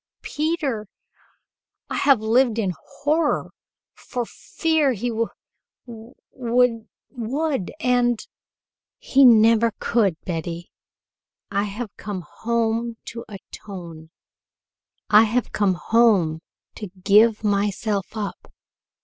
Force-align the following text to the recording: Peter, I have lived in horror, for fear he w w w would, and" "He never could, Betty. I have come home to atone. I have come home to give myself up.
Peter, 0.23 0.87
I 1.87 1.95
have 1.97 2.21
lived 2.21 2.57
in 2.57 2.73
horror, 2.83 3.51
for 3.93 4.25
fear 4.25 4.93
he 4.93 5.09
w 5.09 5.27
w 5.85 6.15
w 6.35 6.85
would, 7.11 7.71
and" 7.79 8.19
"He 8.97 9.23
never 9.23 9.73
could, 9.77 10.19
Betty. 10.25 10.71
I 11.51 11.65
have 11.65 11.95
come 11.97 12.21
home 12.27 12.97
to 13.13 13.23
atone. 13.29 14.09
I 15.11 15.25
have 15.25 15.51
come 15.51 15.75
home 15.75 16.41
to 16.77 16.89
give 17.03 17.43
myself 17.43 18.17
up. 18.17 18.51